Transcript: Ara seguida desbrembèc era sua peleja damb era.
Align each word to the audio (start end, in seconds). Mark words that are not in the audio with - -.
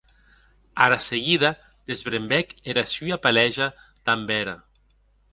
Ara 0.85 0.97
seguida 1.07 1.51
desbrembèc 1.91 2.55
era 2.73 2.83
sua 2.93 3.19
peleja 3.25 3.67
damb 4.09 4.29
era. 4.39 4.55